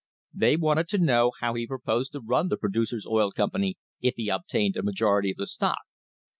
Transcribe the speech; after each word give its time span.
They 0.33 0.55
wanted 0.57 0.87
to 0.87 0.97
know 0.97 1.31
how 1.41 1.53
he 1.53 1.67
proposed 1.67 2.13
to 2.13 2.21
run 2.21 2.47
the 2.47 2.57
Producers' 2.57 3.05
Oil 3.05 3.29
Company 3.29 3.77
if 4.01 4.15
he 4.17 4.29
obtained 4.29 4.75
a 4.75 4.81
majority 4.81 5.29
of 5.29 5.37
the 5.37 5.45
stock. 5.45 5.83